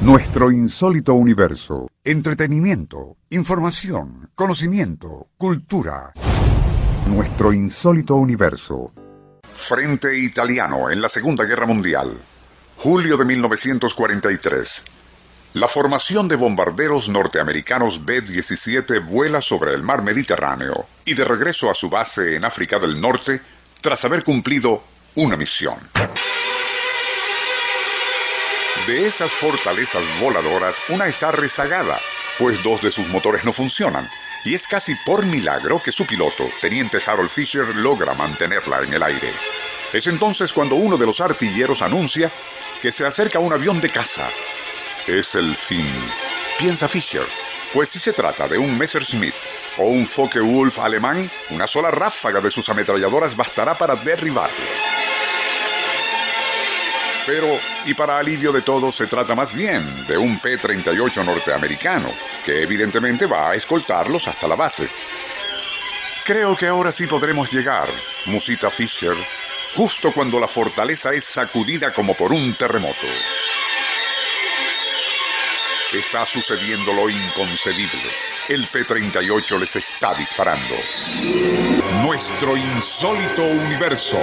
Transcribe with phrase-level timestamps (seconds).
[0.00, 1.86] Nuestro insólito universo.
[2.02, 6.14] Entretenimiento, información, conocimiento, cultura.
[7.06, 8.92] Nuestro insólito universo.
[9.52, 12.16] Frente italiano en la Segunda Guerra Mundial.
[12.78, 14.84] Julio de 1943.
[15.52, 21.74] La formación de bombarderos norteamericanos B-17 vuela sobre el mar Mediterráneo y de regreso a
[21.74, 23.42] su base en África del Norte
[23.82, 24.82] tras haber cumplido
[25.16, 25.76] una misión.
[28.90, 32.00] De esas fortalezas voladoras, una está rezagada,
[32.40, 34.10] pues dos de sus motores no funcionan,
[34.44, 39.04] y es casi por milagro que su piloto, teniente Harold Fisher, logra mantenerla en el
[39.04, 39.32] aire.
[39.92, 42.32] Es entonces cuando uno de los artilleros anuncia
[42.82, 44.28] que se acerca un avión de caza.
[45.06, 45.86] Es el fin,
[46.58, 47.28] piensa Fisher,
[47.72, 49.36] pues si se trata de un Messerschmitt
[49.78, 54.69] o un Focke-Wulf alemán, una sola ráfaga de sus ametralladoras bastará para derribarlos.
[57.26, 57.46] Pero,
[57.86, 62.12] y para alivio de todos, se trata más bien de un P-38 norteamericano,
[62.44, 64.88] que evidentemente va a escoltarlos hasta la base.
[66.24, 67.88] Creo que ahora sí podremos llegar,
[68.26, 69.16] musita Fisher,
[69.74, 73.06] justo cuando la fortaleza es sacudida como por un terremoto.
[75.92, 78.10] Está sucediendo lo inconcebible.
[78.48, 80.76] El P-38 les está disparando.
[82.02, 84.18] Nuestro insólito universo.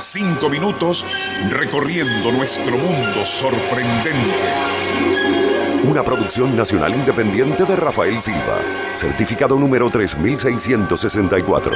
[0.00, 1.04] Cinco minutos
[1.50, 4.14] recorriendo nuestro mundo sorprendente.
[5.82, 8.60] Una producción nacional independiente de Rafael Silva.
[8.94, 11.72] Certificado número 3664.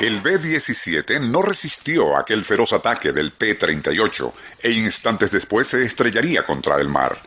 [0.00, 4.32] El B-17 no resistió aquel feroz ataque del P-38
[4.62, 7.18] e instantes después se estrellaría contra el mar.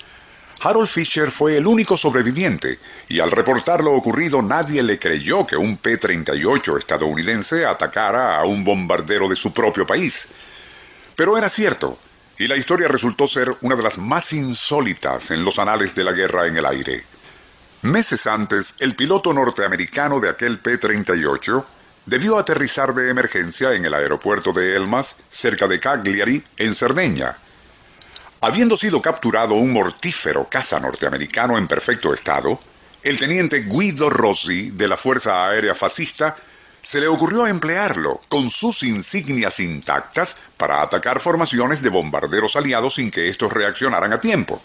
[0.63, 2.77] Harold Fisher fue el único sobreviviente,
[3.09, 8.63] y al reportar lo ocurrido nadie le creyó que un P-38 estadounidense atacara a un
[8.63, 10.27] bombardero de su propio país.
[11.15, 11.97] Pero era cierto,
[12.37, 16.11] y la historia resultó ser una de las más insólitas en los anales de la
[16.11, 17.05] guerra en el aire.
[17.81, 21.65] Meses antes, el piloto norteamericano de aquel P-38
[22.05, 27.35] debió aterrizar de emergencia en el aeropuerto de Elmas, cerca de Cagliari, en Cerdeña.
[28.43, 32.59] Habiendo sido capturado un mortífero caza norteamericano en perfecto estado,
[33.03, 36.35] el teniente Guido Rossi de la Fuerza Aérea Fascista
[36.81, 43.11] se le ocurrió emplearlo con sus insignias intactas para atacar formaciones de bombarderos aliados sin
[43.11, 44.59] que estos reaccionaran a tiempo.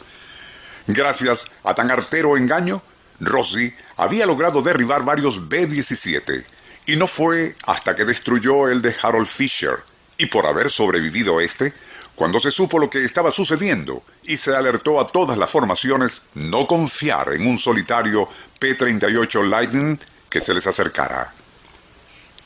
[0.86, 2.82] Gracias a tan artero engaño,
[3.20, 6.44] Rossi había logrado derribar varios B-17,
[6.86, 9.80] y no fue hasta que destruyó el de Harold Fisher,
[10.18, 11.72] y por haber sobrevivido este,
[12.14, 16.66] cuando se supo lo que estaba sucediendo y se alertó a todas las formaciones no
[16.66, 18.28] confiar en un solitario
[18.58, 19.98] P-38 Lightning
[20.30, 21.32] que se les acercara.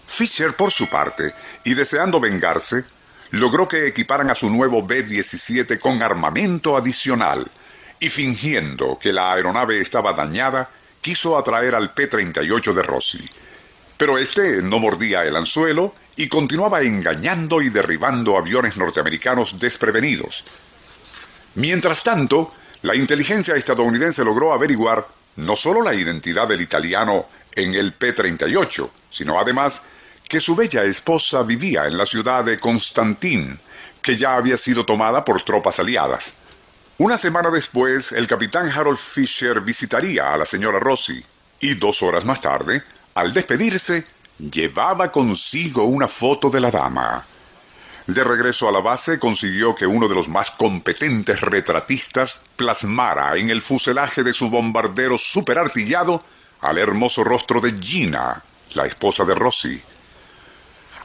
[0.07, 1.33] Fisher, por su parte,
[1.65, 2.85] y deseando vengarse,
[3.31, 7.49] logró que equiparan a su nuevo B-17 con armamento adicional
[8.01, 10.69] y fingiendo que la aeronave estaba dañada,
[11.01, 13.31] quiso atraer al P-38 de Rossi.
[13.97, 20.45] Pero este no mordía el anzuelo y continuaba engañando y derribando aviones norteamericanos desprevenidos.
[21.55, 27.95] Mientras tanto, la inteligencia estadounidense logró averiguar no solo la identidad del italiano en el
[27.95, 29.81] P-38, sino además
[30.29, 33.59] que su bella esposa vivía en la ciudad de Constantin,
[34.03, 36.35] que ya había sido tomada por tropas aliadas.
[36.99, 41.25] Una semana después, el capitán Harold Fisher visitaría a la señora Rossi,
[41.61, 42.83] y dos horas más tarde,
[43.15, 44.05] al despedirse,
[44.41, 47.27] llevaba consigo una foto de la dama.
[48.07, 53.51] De regreso a la base consiguió que uno de los más competentes retratistas plasmara en
[53.51, 56.25] el fuselaje de su bombardero superartillado
[56.61, 58.43] al hermoso rostro de Gina,
[58.75, 59.81] la esposa de Rossi.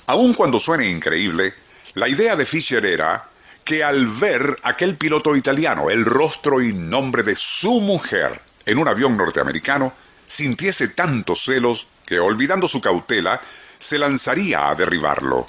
[0.07, 1.53] Aun cuando suene increíble,
[1.93, 3.29] la idea de Fisher era
[3.63, 8.87] que al ver aquel piloto italiano el rostro y nombre de su mujer en un
[8.87, 9.93] avión norteamericano,
[10.27, 13.41] sintiese tantos celos que, olvidando su cautela,
[13.79, 15.45] se lanzaría a derribarlo.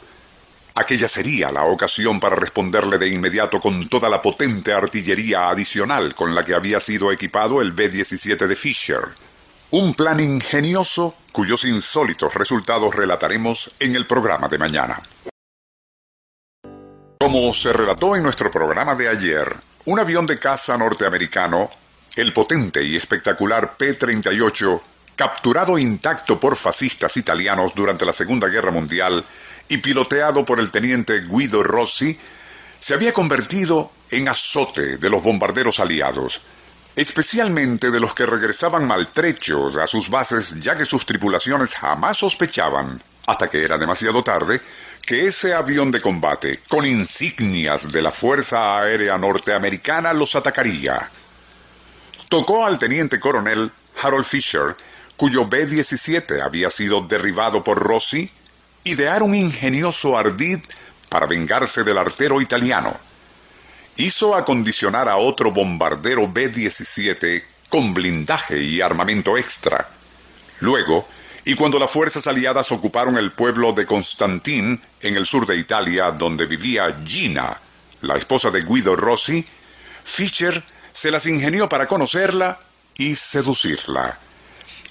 [0.75, 6.35] Aquella sería la ocasión para responderle de inmediato con toda la potente artillería adicional con
[6.35, 9.01] la que había sido equipado el B-17 de Fisher.
[9.71, 15.03] Un plan ingenioso cuyos insólitos resultados relataremos en el programa de mañana.
[17.19, 21.71] Como se relató en nuestro programa de ayer, un avión de caza norteamericano,
[22.15, 24.81] el potente y espectacular P-38,
[25.17, 29.25] capturado intacto por fascistas italianos durante la Segunda Guerra Mundial
[29.69, 32.17] y piloteado por el teniente Guido Rossi,
[32.79, 36.43] se había convertido en azote de los bombarderos aliados,
[36.95, 43.03] especialmente de los que regresaban maltrechos a sus bases ya que sus tripulaciones jamás sospechaban,
[43.27, 44.61] hasta que era demasiado tarde,
[45.05, 51.09] que ese avión de combate, con insignias de la Fuerza Aérea Norteamericana, los atacaría.
[52.29, 53.71] Tocó al teniente coronel
[54.03, 54.77] Harold Fisher,
[55.17, 58.31] cuyo B-17 había sido derribado por Rossi,
[58.85, 60.61] idear un ingenioso ardid
[61.09, 62.97] para vengarse del artero italiano.
[63.97, 69.89] Hizo acondicionar a otro bombardero B-17 con blindaje y armamento extra.
[70.61, 71.09] Luego,
[71.45, 76.11] y cuando las fuerzas aliadas ocuparon el pueblo de Constantin, en el sur de Italia,
[76.11, 77.59] donde vivía Gina,
[78.03, 79.45] la esposa de Guido Rossi,
[80.05, 80.63] Fischer
[80.93, 82.59] se las ingenió para conocerla
[82.97, 84.19] y seducirla.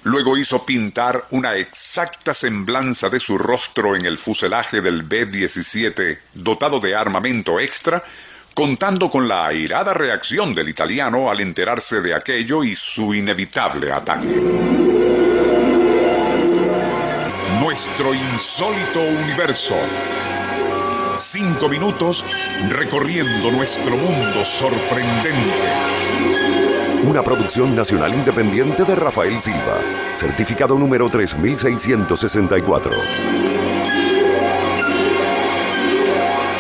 [0.05, 6.79] Luego hizo pintar una exacta semblanza de su rostro en el fuselaje del B-17 dotado
[6.79, 8.03] de armamento extra,
[8.53, 14.75] contando con la airada reacción del italiano al enterarse de aquello y su inevitable ataque
[17.65, 19.73] nuestro insólito universo.
[21.17, 22.23] Cinco minutos
[22.69, 26.64] recorriendo nuestro mundo sorprendente.
[27.05, 29.79] Una producción nacional independiente de Rafael Silva,
[30.15, 32.91] certificado número 3664.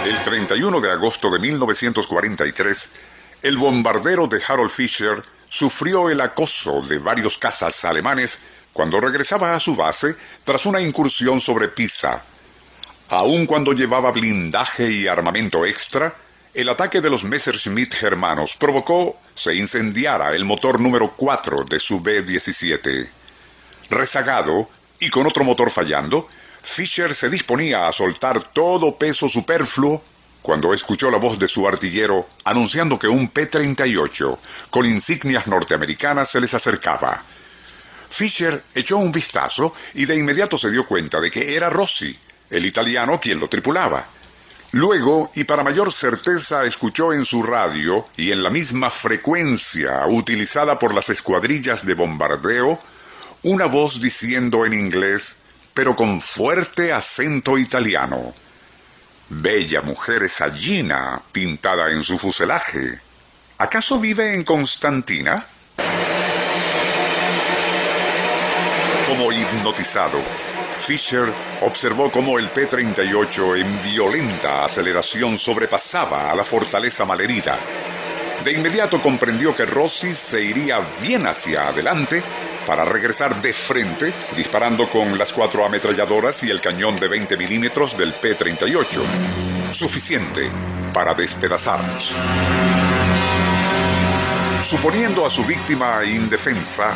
[0.05, 2.89] El 31 de agosto de 1943,
[3.41, 8.39] el bombardero de Harold Fisher sufrió el acoso de varios cazas alemanes
[8.71, 12.21] cuando regresaba a su base tras una incursión sobre Pisa.
[13.09, 16.13] Aun cuando llevaba blindaje y armamento extra,
[16.53, 21.99] el ataque de los Messerschmitt germanos provocó se incendiara el motor número 4 de su
[21.99, 23.07] B-17.
[23.89, 26.27] Rezagado y con otro motor fallando,
[26.63, 30.01] Fischer se disponía a soltar todo peso superfluo
[30.41, 34.37] cuando escuchó la voz de su artillero anunciando que un P-38
[34.69, 37.23] con insignias norteamericanas se les acercaba.
[38.09, 42.17] Fischer echó un vistazo y de inmediato se dio cuenta de que era Rossi,
[42.49, 44.05] el italiano quien lo tripulaba.
[44.75, 50.77] Luego, y para mayor certeza, escuchó en su radio y en la misma frecuencia utilizada
[50.77, 52.77] por las escuadrillas de bombardeo,
[53.43, 55.37] una voz diciendo en inglés,
[55.73, 58.33] pero con fuerte acento italiano.
[59.29, 60.51] Bella mujer esa
[61.31, 62.99] pintada en su fuselaje.
[63.57, 65.47] ¿Acaso vive en Constantina?
[69.15, 70.21] Como hipnotizado,
[70.77, 71.31] Fisher
[71.61, 77.57] observó cómo el P-38 en violenta aceleración sobrepasaba a la fortaleza malherida.
[78.43, 82.21] De inmediato comprendió que Rossi se iría bien hacia adelante
[82.67, 87.97] para regresar de frente, disparando con las cuatro ametralladoras y el cañón de 20 milímetros
[87.97, 89.01] del P-38.
[89.71, 90.51] Suficiente
[90.93, 92.13] para despedazarnos.
[94.61, 96.93] Suponiendo a su víctima indefensa,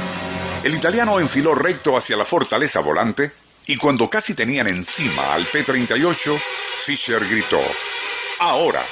[0.64, 3.32] el italiano enfiló recto hacia la fortaleza volante
[3.66, 6.40] y cuando casi tenían encima al P-38,
[6.78, 7.62] Fisher gritó,
[8.40, 8.84] ¡Ahora!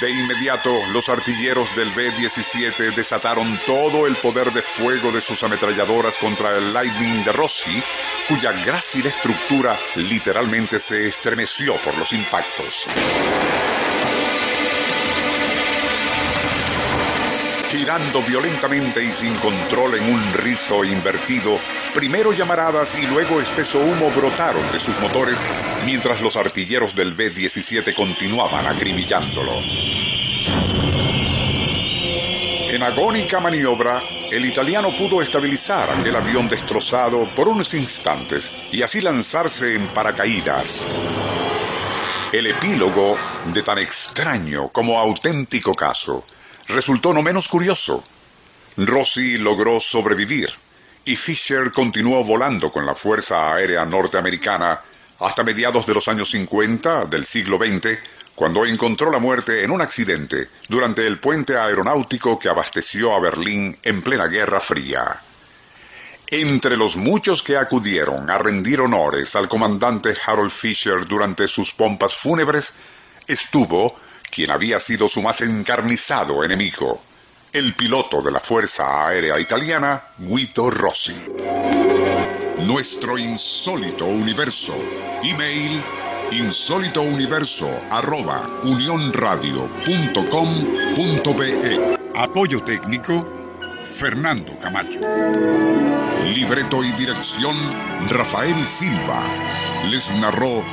[0.00, 6.16] De inmediato, los artilleros del B-17 desataron todo el poder de fuego de sus ametralladoras
[6.16, 7.82] contra el Lightning de Rossi,
[8.26, 12.86] cuya grácil estructura literalmente se estremeció por los impactos.
[17.70, 21.56] Girando violentamente y sin control en un rizo invertido,
[21.94, 25.38] primero llamaradas y luego espeso humo brotaron de sus motores
[25.86, 29.52] mientras los artilleros del B-17 continuaban acribillándolo.
[32.72, 34.00] En agónica maniobra,
[34.32, 40.86] el italiano pudo estabilizar aquel avión destrozado por unos instantes y así lanzarse en paracaídas.
[42.32, 43.16] El epílogo
[43.52, 46.24] de tan extraño como auténtico caso
[46.72, 48.02] resultó no menos curioso.
[48.76, 50.50] Rossi logró sobrevivir
[51.04, 54.80] y Fisher continuó volando con la Fuerza Aérea Norteamericana
[55.18, 57.98] hasta mediados de los años 50 del siglo XX,
[58.34, 63.76] cuando encontró la muerte en un accidente durante el puente aeronáutico que abasteció a Berlín
[63.82, 65.20] en plena Guerra Fría.
[66.28, 72.14] Entre los muchos que acudieron a rendir honores al comandante Harold Fisher durante sus pompas
[72.14, 72.72] fúnebres,
[73.26, 73.98] estuvo
[74.30, 77.02] quien había sido su más encarnizado enemigo,
[77.52, 81.14] el piloto de la Fuerza Aérea Italiana, Guido Rossi.
[82.64, 84.74] Nuestro insólito universo.
[85.22, 85.82] Email
[86.32, 88.48] insólitouniverso arroba
[92.14, 93.28] Apoyo técnico
[93.84, 95.00] Fernando Camacho.
[96.34, 97.56] Libreto y dirección
[98.08, 99.24] Rafael Silva.
[99.90, 100.64] Les narró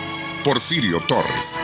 [0.44, 1.60] Porfirio Torres.